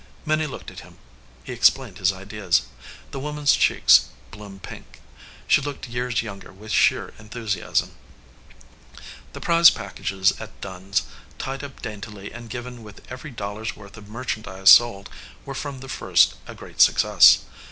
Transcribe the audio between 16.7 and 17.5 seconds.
success.